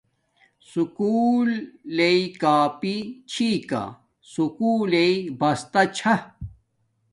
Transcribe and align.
سکُولݵ 0.69 2.21
کاپی 2.41 2.97
چھی 3.31 3.49
کا 3.69 3.83
سکُول 4.33 4.79
لݵ 4.91 5.13
بستا 5.39 5.81
چھا 5.95 6.15